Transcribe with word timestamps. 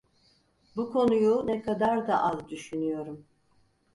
Bu 0.75 0.91
konuyu 0.91 1.47
ne 1.47 1.61
kadar 1.61 2.07
da 2.07 2.21
az 2.21 2.49
düşünüyorum… 2.49 3.25